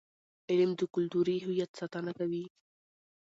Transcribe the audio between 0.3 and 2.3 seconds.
علم د کلتوري هویت ساتنه